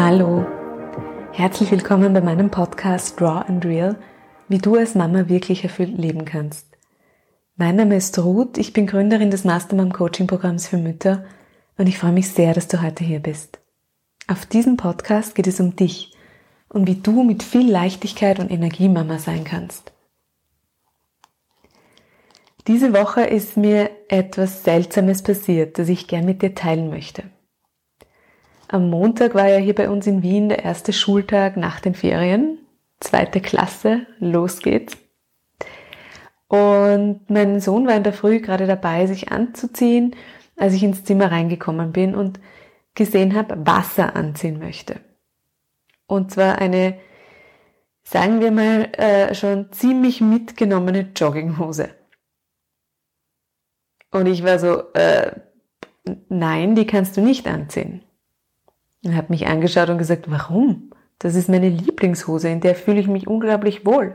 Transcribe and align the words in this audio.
Hallo, 0.00 0.46
herzlich 1.32 1.72
willkommen 1.72 2.12
bei 2.12 2.20
meinem 2.20 2.52
Podcast 2.52 3.20
Raw 3.20 3.44
and 3.48 3.64
Real, 3.64 3.96
wie 4.46 4.58
du 4.58 4.76
als 4.76 4.94
Mama 4.94 5.28
wirklich 5.28 5.64
erfüllt 5.64 5.98
leben 5.98 6.24
kannst. 6.24 6.68
Mein 7.56 7.74
Name 7.74 7.96
ist 7.96 8.16
Ruth, 8.16 8.58
ich 8.58 8.72
bin 8.72 8.86
Gründerin 8.86 9.32
des 9.32 9.42
Mastermom 9.42 9.92
Coaching 9.92 10.28
Programms 10.28 10.68
für 10.68 10.76
Mütter 10.76 11.24
und 11.78 11.88
ich 11.88 11.98
freue 11.98 12.12
mich 12.12 12.30
sehr, 12.30 12.54
dass 12.54 12.68
du 12.68 12.80
heute 12.80 13.02
hier 13.02 13.18
bist. 13.18 13.58
Auf 14.28 14.46
diesem 14.46 14.76
Podcast 14.76 15.34
geht 15.34 15.48
es 15.48 15.58
um 15.58 15.74
dich 15.74 16.12
und 16.68 16.86
wie 16.86 17.00
du 17.00 17.24
mit 17.24 17.42
viel 17.42 17.68
Leichtigkeit 17.68 18.38
und 18.38 18.52
Energie 18.52 18.88
Mama 18.88 19.18
sein 19.18 19.42
kannst. 19.42 19.92
Diese 22.68 22.94
Woche 22.94 23.22
ist 23.22 23.56
mir 23.56 23.90
etwas 24.08 24.62
Seltsames 24.62 25.24
passiert, 25.24 25.76
das 25.76 25.88
ich 25.88 26.06
gern 26.06 26.24
mit 26.24 26.40
dir 26.40 26.54
teilen 26.54 26.88
möchte. 26.88 27.24
Am 28.70 28.90
Montag 28.90 29.34
war 29.34 29.48
ja 29.48 29.56
hier 29.56 29.74
bei 29.74 29.88
uns 29.88 30.06
in 30.06 30.22
Wien 30.22 30.50
der 30.50 30.62
erste 30.62 30.92
Schultag 30.92 31.56
nach 31.56 31.80
den 31.80 31.94
Ferien, 31.94 32.58
zweite 33.00 33.40
Klasse, 33.40 34.06
los 34.18 34.60
geht's. 34.60 34.98
Und 36.48 37.30
mein 37.30 37.60
Sohn 37.60 37.86
war 37.86 37.96
in 37.96 38.02
der 38.02 38.12
Früh 38.12 38.40
gerade 38.40 38.66
dabei, 38.66 39.06
sich 39.06 39.32
anzuziehen, 39.32 40.14
als 40.56 40.74
ich 40.74 40.82
ins 40.82 41.04
Zimmer 41.04 41.30
reingekommen 41.30 41.92
bin 41.92 42.14
und 42.14 42.40
gesehen 42.94 43.34
habe, 43.34 43.56
was 43.64 43.96
er 43.96 44.16
anziehen 44.16 44.58
möchte. 44.58 45.00
Und 46.06 46.30
zwar 46.30 46.58
eine, 46.58 46.98
sagen 48.02 48.40
wir 48.40 48.50
mal, 48.50 48.88
äh, 48.92 49.34
schon 49.34 49.72
ziemlich 49.72 50.20
mitgenommene 50.20 51.12
Jogginghose. 51.16 51.88
Und 54.10 54.26
ich 54.26 54.44
war 54.44 54.58
so, 54.58 54.92
äh, 54.92 55.32
nein, 56.28 56.74
die 56.74 56.86
kannst 56.86 57.16
du 57.16 57.22
nicht 57.22 57.46
anziehen. 57.46 58.02
Er 59.08 59.16
hat 59.16 59.30
mich 59.30 59.46
angeschaut 59.46 59.90
und 59.90 59.98
gesagt, 59.98 60.30
warum? 60.30 60.90
Das 61.18 61.34
ist 61.34 61.48
meine 61.48 61.68
Lieblingshose, 61.68 62.48
in 62.48 62.60
der 62.60 62.74
fühle 62.74 63.00
ich 63.00 63.08
mich 63.08 63.26
unglaublich 63.26 63.84
wohl. 63.84 64.14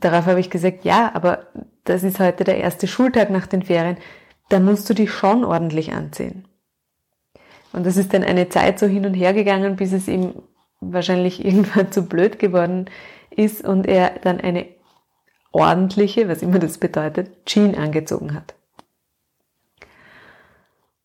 Darauf 0.00 0.26
habe 0.26 0.40
ich 0.40 0.50
gesagt, 0.50 0.84
ja, 0.84 1.10
aber 1.14 1.46
das 1.84 2.02
ist 2.02 2.18
heute 2.18 2.44
der 2.44 2.58
erste 2.58 2.86
Schultag 2.86 3.30
nach 3.30 3.46
den 3.46 3.62
Ferien, 3.62 3.96
da 4.48 4.60
musst 4.60 4.88
du 4.90 4.94
dich 4.94 5.10
schon 5.12 5.44
ordentlich 5.44 5.92
anziehen. 5.92 6.46
Und 7.72 7.86
das 7.86 7.96
ist 7.96 8.12
dann 8.12 8.24
eine 8.24 8.48
Zeit 8.48 8.78
so 8.78 8.86
hin 8.86 9.06
und 9.06 9.14
her 9.14 9.32
gegangen, 9.32 9.76
bis 9.76 9.92
es 9.92 10.08
ihm 10.08 10.34
wahrscheinlich 10.80 11.44
irgendwann 11.44 11.92
zu 11.92 12.02
blöd 12.02 12.38
geworden 12.38 12.90
ist 13.30 13.64
und 13.64 13.86
er 13.86 14.18
dann 14.22 14.40
eine 14.40 14.66
ordentliche, 15.52 16.28
was 16.28 16.42
immer 16.42 16.58
das 16.58 16.78
bedeutet, 16.78 17.46
Jean 17.46 17.74
angezogen 17.74 18.34
hat. 18.34 18.55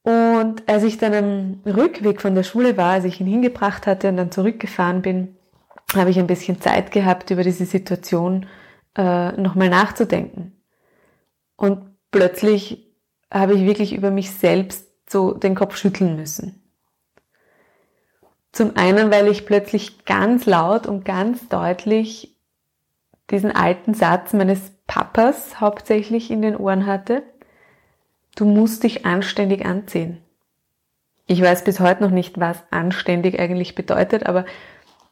Und 0.03 0.67
als 0.67 0.83
ich 0.83 0.97
dann 0.97 1.13
am 1.13 1.61
Rückweg 1.65 2.21
von 2.21 2.33
der 2.33 2.43
Schule 2.43 2.75
war, 2.77 2.93
als 2.93 3.05
ich 3.05 3.21
ihn 3.21 3.27
hingebracht 3.27 3.85
hatte 3.85 4.09
und 4.09 4.17
dann 4.17 4.31
zurückgefahren 4.31 5.01
bin, 5.01 5.37
habe 5.93 6.09
ich 6.09 6.19
ein 6.19 6.27
bisschen 6.27 6.59
Zeit 6.59 6.91
gehabt, 6.91 7.29
über 7.29 7.43
diese 7.43 7.65
Situation 7.65 8.47
äh, 8.97 9.31
nochmal 9.33 9.69
nachzudenken. 9.69 10.53
Und 11.55 11.95
plötzlich 12.09 12.87
habe 13.31 13.53
ich 13.53 13.65
wirklich 13.65 13.93
über 13.93 14.11
mich 14.11 14.31
selbst 14.31 14.87
so 15.07 15.33
den 15.33 15.55
Kopf 15.55 15.77
schütteln 15.77 16.15
müssen. 16.15 16.61
Zum 18.51 18.75
einen, 18.75 19.11
weil 19.11 19.27
ich 19.27 19.45
plötzlich 19.45 20.03
ganz 20.05 20.45
laut 20.45 20.87
und 20.87 21.05
ganz 21.05 21.47
deutlich 21.47 22.35
diesen 23.29 23.51
alten 23.51 23.93
Satz 23.93 24.33
meines 24.33 24.71
Papas 24.87 25.61
hauptsächlich 25.61 26.31
in 26.31 26.41
den 26.41 26.57
Ohren 26.57 26.85
hatte. 26.85 27.23
Du 28.35 28.45
musst 28.45 28.83
dich 28.83 29.05
anständig 29.05 29.65
anziehen. 29.65 30.19
Ich 31.27 31.41
weiß 31.41 31.63
bis 31.63 31.79
heute 31.79 32.03
noch 32.03 32.11
nicht, 32.11 32.39
was 32.39 32.63
anständig 32.71 33.39
eigentlich 33.39 33.75
bedeutet, 33.75 34.25
aber 34.25 34.45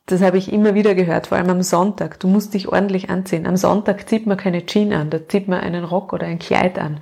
das 0.06 0.22
habe 0.22 0.38
ich 0.38 0.52
immer 0.52 0.74
wieder 0.74 0.96
gehört, 0.96 1.28
vor 1.28 1.38
allem 1.38 1.50
am 1.50 1.62
Sonntag. 1.62 2.20
Du 2.20 2.28
musst 2.28 2.54
dich 2.54 2.68
ordentlich 2.68 3.10
anziehen. 3.10 3.46
Am 3.46 3.58
Sonntag 3.58 4.10
zieht 4.10 4.26
man 4.26 4.38
keine 4.38 4.66
Jeans 4.66 4.94
an, 4.96 5.10
da 5.10 5.28
zieht 5.28 5.48
man 5.48 5.62
einen 5.62 5.84
Rock 5.84 6.14
oder 6.14 6.26
ein 6.26 6.40
Kleid 6.40 6.80
an. 6.80 7.00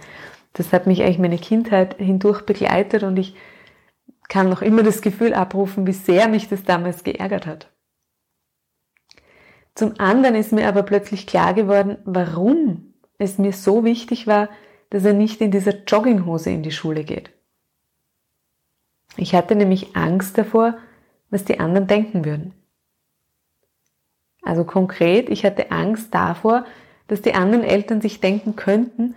Das 0.53 0.74
hat 0.74 0.88
mich 0.88 1.02
eigentlich 1.02 1.19
meine 1.19 1.38
Kindheit 1.38 1.96
hindurch 1.97 2.46
begleitet 2.46 3.03
und 3.03 3.18
ich 3.18 3.36
kann 4.28 4.50
noch 4.50 4.62
immer 4.62 4.84
das 4.84 5.02
Gefühl 5.02 5.34
abrufen, 5.34 5.88
wie 5.88 5.94
sehr 5.94 6.28
mich 6.28 6.50
das 6.50 6.64
damals 6.64 7.03
geärgert 7.03 7.46
hat. 7.46 7.70
Zum 9.74 10.00
anderen 10.00 10.36
ist 10.36 10.52
mir 10.52 10.68
aber 10.68 10.84
plötzlich 10.84 11.28
klar 11.28 11.53
geworden, 11.53 11.97
warum 12.03 12.94
es 13.20 13.38
mir 13.38 13.53
so 13.53 13.84
wichtig 13.84 14.28
war, 14.28 14.50
dass 14.90 15.06
er 15.06 15.14
nicht 15.14 15.42
in 15.42 15.52
dieser 15.52 15.84
Jogginghose 15.86 16.50
in 16.50 16.64
die 16.64 16.72
Schule 16.72 17.03
geht. 17.03 17.31
Ich 19.18 19.36
hatte 19.36 19.56
nämlich 19.56 19.96
Angst 19.96 20.38
davor, 20.38 20.78
was 21.30 21.46
die 21.46 21.59
anderen 21.59 21.88
denken 21.88 22.25
würden. 22.25 22.53
Also 24.44 24.64
konkret, 24.64 25.30
ich 25.30 25.44
hatte 25.44 25.72
Angst 25.72 26.14
davor, 26.14 26.66
dass 27.08 27.22
die 27.22 27.34
anderen 27.34 27.64
Eltern 27.64 28.02
sich 28.02 28.20
denken 28.20 28.56
könnten, 28.56 29.16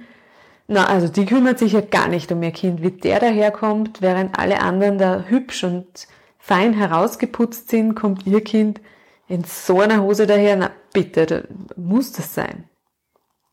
na, 0.73 0.87
also 0.87 1.09
die 1.09 1.27
kümmert 1.27 1.59
sich 1.59 1.73
ja 1.73 1.81
gar 1.81 2.07
nicht 2.07 2.31
um 2.31 2.41
ihr 2.45 2.53
Kind, 2.53 2.81
wie 2.81 2.93
der 2.93 3.19
daherkommt, 3.19 4.01
während 4.03 4.39
alle 4.39 4.61
anderen 4.61 4.99
da 4.99 5.25
hübsch 5.27 5.65
und 5.65 6.07
fein 6.39 6.75
herausgeputzt 6.75 7.69
sind, 7.69 7.97
kommt 7.97 8.25
ihr 8.25 8.41
Kind 8.45 8.81
in 9.27 9.43
so 9.43 9.81
einer 9.81 10.01
Hose 10.01 10.29
daher, 10.29 10.55
na 10.55 10.71
bitte, 10.93 11.27
da 11.27 11.43
muss 11.77 12.13
das 12.13 12.37
sein. 12.37 12.70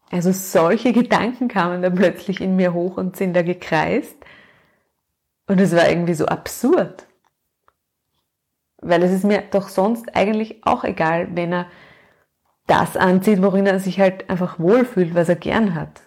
Also 0.09 0.31
solche 0.31 0.94
Gedanken 0.94 1.47
kamen 1.47 1.81
da 1.81 1.90
plötzlich 1.90 2.40
in 2.41 2.56
mir 2.56 2.73
hoch 2.73 2.97
und 2.97 3.18
sind 3.18 3.34
da 3.34 3.41
gekreist. 3.41 4.16
Und 5.47 5.59
es 5.59 5.75
war 5.75 5.90
irgendwie 5.90 6.13
so 6.13 6.25
absurd. 6.25 7.07
Weil 8.79 9.03
es 9.03 9.12
ist 9.12 9.25
mir 9.25 9.44
doch 9.51 9.69
sonst 9.69 10.16
eigentlich 10.16 10.66
auch 10.66 10.84
egal, 10.84 11.29
wenn 11.35 11.51
er 11.51 11.68
das 12.68 12.95
anzieht, 12.95 13.41
worin 13.41 13.66
er 13.66 13.79
sich 13.79 14.00
halt 14.00 14.29
einfach 14.29 14.59
wohlfühlt, 14.59 15.16
was 15.16 15.29
er 15.29 15.35
gern 15.35 15.73
hat. 15.73 16.01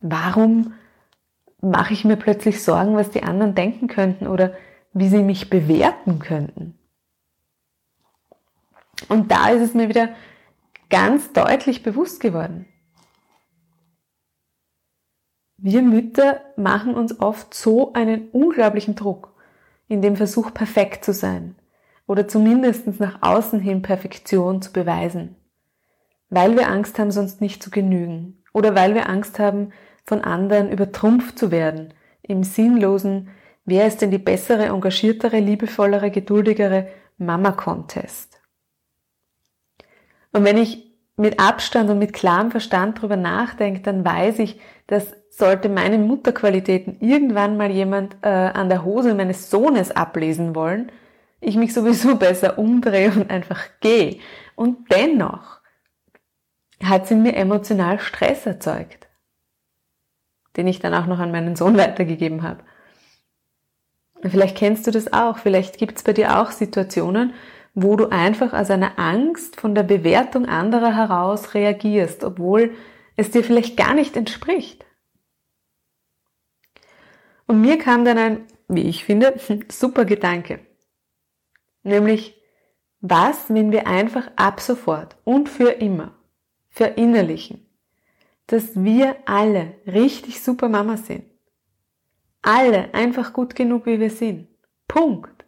Warum 0.00 0.74
mache 1.60 1.92
ich 1.92 2.04
mir 2.04 2.16
plötzlich 2.16 2.62
Sorgen, 2.62 2.96
was 2.96 3.10
die 3.10 3.24
anderen 3.24 3.54
denken 3.54 3.88
könnten 3.88 4.26
oder 4.26 4.52
wie 4.92 5.08
sie 5.08 5.22
mich 5.22 5.50
bewerten 5.50 6.20
könnten? 6.20 6.78
Und 9.08 9.30
da 9.30 9.48
ist 9.50 9.62
es 9.62 9.74
mir 9.74 9.88
wieder 9.88 10.10
ganz 10.88 11.32
deutlich 11.32 11.82
bewusst 11.82 12.20
geworden. 12.20 12.66
Wir 15.70 15.82
Mütter 15.82 16.40
machen 16.56 16.94
uns 16.94 17.20
oft 17.20 17.52
so 17.52 17.92
einen 17.92 18.30
unglaublichen 18.30 18.94
Druck 18.94 19.34
in 19.86 20.00
dem 20.00 20.16
Versuch, 20.16 20.54
perfekt 20.54 21.04
zu 21.04 21.12
sein 21.12 21.56
oder 22.06 22.26
zumindest 22.26 22.98
nach 22.98 23.18
außen 23.20 23.60
hin 23.60 23.82
Perfektion 23.82 24.62
zu 24.62 24.72
beweisen, 24.72 25.36
weil 26.30 26.56
wir 26.56 26.70
Angst 26.70 26.98
haben, 26.98 27.10
sonst 27.10 27.42
nicht 27.42 27.62
zu 27.62 27.68
genügen 27.68 28.42
oder 28.54 28.74
weil 28.74 28.94
wir 28.94 29.10
Angst 29.10 29.38
haben, 29.38 29.74
von 30.06 30.22
anderen 30.22 30.72
übertrumpft 30.72 31.38
zu 31.38 31.50
werden, 31.50 31.92
im 32.22 32.44
sinnlosen, 32.44 33.28
wer 33.66 33.86
ist 33.86 34.00
denn 34.00 34.10
die 34.10 34.16
bessere, 34.16 34.68
engagiertere, 34.68 35.38
liebevollere, 35.38 36.10
geduldigere 36.10 36.88
Mama-Contest. 37.18 38.40
Und 40.32 40.44
wenn 40.44 40.56
ich 40.56 40.88
mit 41.18 41.38
Abstand 41.38 41.90
und 41.90 41.98
mit 41.98 42.14
klarem 42.14 42.50
Verstand 42.50 43.02
drüber 43.02 43.16
nachdenke, 43.16 43.82
dann 43.82 44.02
weiß 44.02 44.38
ich, 44.38 44.60
dass 44.86 45.12
sollte 45.30 45.68
meine 45.68 45.98
Mutterqualitäten 45.98 46.98
irgendwann 47.00 47.56
mal 47.56 47.70
jemand 47.70 48.16
äh, 48.22 48.28
an 48.28 48.68
der 48.68 48.84
Hose 48.84 49.14
meines 49.14 49.50
Sohnes 49.50 49.90
ablesen 49.90 50.54
wollen, 50.54 50.90
ich 51.40 51.56
mich 51.56 51.72
sowieso 51.72 52.16
besser 52.18 52.58
umdrehe 52.58 53.12
und 53.12 53.30
einfach 53.30 53.68
gehe. 53.80 54.18
Und 54.56 54.90
dennoch 54.92 55.60
hat 56.82 57.06
sie 57.06 57.14
mir 57.14 57.36
emotional 57.36 57.98
Stress 57.98 58.46
erzeugt, 58.46 59.08
den 60.56 60.66
ich 60.66 60.80
dann 60.80 60.94
auch 60.94 61.06
noch 61.06 61.18
an 61.18 61.32
meinen 61.32 61.56
Sohn 61.56 61.76
weitergegeben 61.76 62.42
habe. 62.42 62.64
Vielleicht 64.22 64.56
kennst 64.56 64.86
du 64.86 64.90
das 64.90 65.12
auch, 65.12 65.38
vielleicht 65.38 65.78
gibt 65.78 65.98
es 65.98 66.02
bei 66.02 66.12
dir 66.12 66.40
auch 66.40 66.50
Situationen, 66.50 67.34
wo 67.74 67.94
du 67.94 68.08
einfach 68.08 68.52
aus 68.52 68.70
einer 68.70 68.98
Angst 68.98 69.60
von 69.60 69.74
der 69.74 69.84
Bewertung 69.84 70.46
anderer 70.46 70.96
heraus 70.96 71.54
reagierst, 71.54 72.24
obwohl 72.24 72.72
es 73.16 73.30
dir 73.30 73.44
vielleicht 73.44 73.76
gar 73.76 73.94
nicht 73.94 74.16
entspricht. 74.16 74.84
Und 77.48 77.62
mir 77.62 77.78
kam 77.78 78.04
dann 78.04 78.18
ein, 78.18 78.44
wie 78.68 78.82
ich 78.82 79.04
finde, 79.04 79.34
super 79.68 80.04
Gedanke. 80.04 80.60
Nämlich, 81.82 82.40
was, 83.00 83.48
wenn 83.48 83.72
wir 83.72 83.86
einfach 83.86 84.30
ab 84.36 84.60
sofort 84.60 85.16
und 85.24 85.48
für 85.48 85.70
immer 85.70 86.12
verinnerlichen, 86.68 87.66
dass 88.46 88.82
wir 88.82 89.16
alle 89.24 89.74
richtig 89.86 90.42
super 90.42 90.68
Mama 90.68 90.96
sind. 90.96 91.24
Alle 92.42 92.92
einfach 92.94 93.32
gut 93.32 93.54
genug, 93.54 93.86
wie 93.86 93.98
wir 93.98 94.10
sind. 94.10 94.48
Punkt. 94.86 95.44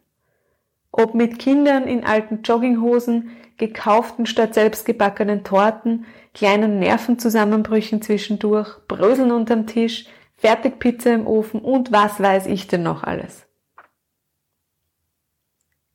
Ob 0.91 1.13
mit 1.13 1.39
Kindern 1.39 1.83
in 1.83 2.03
alten 2.03 2.41
Jogginghosen, 2.41 3.29
gekauften 3.57 4.25
statt 4.25 4.55
selbstgebackenen 4.55 5.43
Torten, 5.43 6.05
kleinen 6.33 6.79
Nervenzusammenbrüchen 6.79 8.01
zwischendurch, 8.01 8.87
Bröseln 8.87 9.31
unterm 9.31 9.67
Tisch, 9.67 10.07
Fertigpizza 10.41 11.13
im 11.13 11.27
Ofen 11.27 11.61
und 11.61 11.91
was 11.91 12.19
weiß 12.19 12.47
ich 12.47 12.65
denn 12.65 12.81
noch 12.81 13.03
alles. 13.03 13.47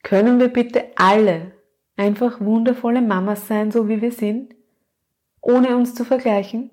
Können 0.05 0.39
wir 0.39 0.47
bitte 0.47 0.85
alle 0.95 1.51
einfach 1.97 2.41
wundervolle 2.41 3.03
Mamas 3.03 3.49
sein, 3.49 3.73
so 3.73 3.89
wie 3.89 4.01
wir 4.01 4.13
sind, 4.13 4.55
ohne 5.41 5.77
uns 5.77 5.97
zu 5.97 6.05
vergleichen? 6.05 6.71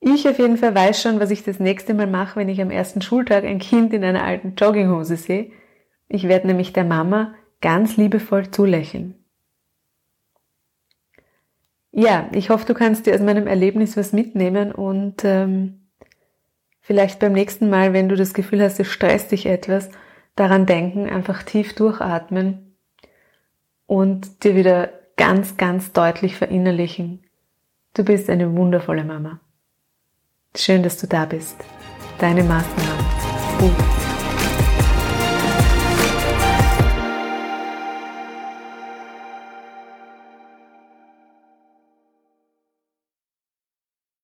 Ich 0.00 0.28
auf 0.28 0.40
jeden 0.40 0.56
Fall 0.56 0.74
weiß 0.74 1.00
schon, 1.00 1.20
was 1.20 1.30
ich 1.30 1.44
das 1.44 1.60
nächste 1.60 1.94
Mal 1.94 2.08
mache, 2.08 2.40
wenn 2.40 2.48
ich 2.48 2.60
am 2.60 2.72
ersten 2.72 3.02
Schultag 3.02 3.44
ein 3.44 3.60
Kind 3.60 3.92
in 3.92 4.02
einer 4.02 4.24
alten 4.24 4.56
Jogginghose 4.56 5.16
sehe. 5.16 5.52
Ich 6.08 6.26
werde 6.26 6.48
nämlich 6.48 6.72
der 6.72 6.84
Mama 6.84 7.36
ganz 7.60 7.96
liebevoll 7.96 8.50
zulächeln. 8.50 9.21
Ja, 11.92 12.28
ich 12.32 12.48
hoffe, 12.48 12.64
du 12.64 12.74
kannst 12.74 13.06
dir 13.06 13.14
aus 13.14 13.20
meinem 13.20 13.46
Erlebnis 13.46 13.96
was 13.98 14.12
mitnehmen 14.12 14.72
und 14.72 15.24
ähm, 15.24 15.88
vielleicht 16.80 17.20
beim 17.20 17.32
nächsten 17.32 17.68
Mal, 17.68 17.92
wenn 17.92 18.08
du 18.08 18.16
das 18.16 18.32
Gefühl 18.32 18.62
hast, 18.62 18.80
es 18.80 18.88
stresst 18.88 19.30
dich 19.30 19.44
etwas, 19.46 19.90
daran 20.34 20.64
denken, 20.64 21.08
einfach 21.08 21.42
tief 21.42 21.74
durchatmen 21.74 22.76
und 23.86 24.42
dir 24.42 24.56
wieder 24.56 24.90
ganz, 25.16 25.58
ganz 25.58 25.92
deutlich 25.92 26.36
verinnerlichen. 26.36 27.24
Du 27.92 28.04
bist 28.04 28.30
eine 28.30 28.56
wundervolle 28.56 29.04
Mama. 29.04 29.40
Schön, 30.56 30.82
dass 30.82 30.98
du 30.98 31.06
da 31.06 31.26
bist. 31.26 31.56
Deine 32.18 32.42
Mastermann. 32.42 33.91